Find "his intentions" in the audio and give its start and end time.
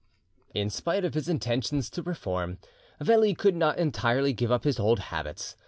1.13-1.87